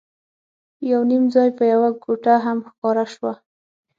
[0.91, 3.33] یو نیم ځای به یوه کوټه هم ښکاره شوه.